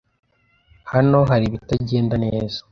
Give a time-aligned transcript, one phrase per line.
[0.91, 2.59] Hano hari ibitagenda neza.